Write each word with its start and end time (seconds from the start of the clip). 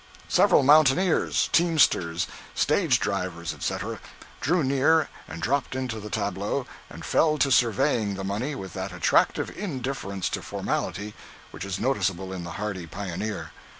Several 0.29 0.63
mountaineers, 0.63 1.47
teamsters, 1.51 2.25
stage 2.55 2.99
drivers, 2.99 3.53
etc., 3.53 3.99
drew 4.39 4.63
near 4.63 5.09
and 5.27 5.43
dropped 5.43 5.75
into 5.75 5.99
the 5.99 6.09
tableau 6.09 6.65
and 6.89 7.05
fell 7.05 7.37
to 7.37 7.51
surveying 7.51 8.15
the 8.15 8.23
money 8.23 8.55
with 8.55 8.73
that 8.73 8.91
attractive 8.91 9.51
indifference 9.55 10.27
to 10.29 10.41
formality 10.41 11.13
which 11.51 11.63
is 11.65 11.79
noticeable 11.79 12.33
in 12.33 12.43
the 12.43 12.53
hardy 12.57 12.87
pioneer. 12.87 13.51